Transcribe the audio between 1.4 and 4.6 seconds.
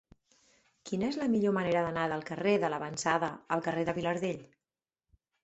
manera d'anar del carrer de L'Avançada al carrer de Vilardell?